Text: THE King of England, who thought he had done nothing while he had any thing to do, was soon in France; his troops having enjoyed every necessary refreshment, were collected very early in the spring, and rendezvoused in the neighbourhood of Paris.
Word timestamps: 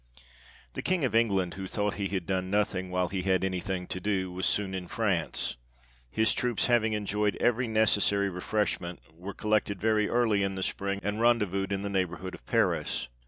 THE 0.73 0.81
King 0.81 1.05
of 1.05 1.13
England, 1.13 1.53
who 1.53 1.67
thought 1.67 1.93
he 1.93 2.07
had 2.07 2.25
done 2.25 2.49
nothing 2.49 2.89
while 2.89 3.09
he 3.09 3.21
had 3.21 3.43
any 3.43 3.59
thing 3.59 3.85
to 3.85 3.99
do, 3.99 4.31
was 4.31 4.47
soon 4.47 4.73
in 4.73 4.87
France; 4.87 5.57
his 6.09 6.33
troops 6.33 6.65
having 6.65 6.93
enjoyed 6.93 7.35
every 7.35 7.67
necessary 7.67 8.27
refreshment, 8.27 8.99
were 9.13 9.35
collected 9.35 9.79
very 9.79 10.09
early 10.09 10.41
in 10.41 10.55
the 10.55 10.63
spring, 10.63 11.01
and 11.03 11.21
rendezvoused 11.21 11.71
in 11.71 11.83
the 11.83 11.87
neighbourhood 11.91 12.33
of 12.33 12.43
Paris. 12.47 13.09